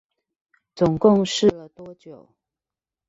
[0.73, 2.27] 總共試了多久？